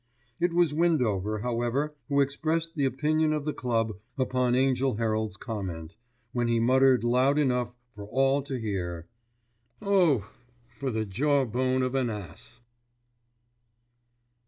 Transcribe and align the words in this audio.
It 0.39 0.51
was 0.51 0.73
Windover, 0.73 1.41
however, 1.41 1.93
who 2.09 2.21
expressed 2.21 2.73
the 2.73 2.85
opinion 2.85 3.33
of 3.33 3.45
the 3.45 3.53
Club 3.53 3.97
upon 4.17 4.55
Angell 4.55 4.95
Herald's 4.95 5.37
comment, 5.37 5.95
when 6.33 6.47
he 6.47 6.59
muttered 6.59 7.03
loud 7.03 7.37
enough 7.37 7.75
for 7.93 8.05
all 8.05 8.41
to 8.41 8.57
hear: 8.57 9.05
"Oh! 9.79 10.27
for 10.79 10.89
the 10.89 11.05
jawbone 11.05 11.83
of 11.83 11.93
an 11.93 12.09
ass!" 12.09 12.61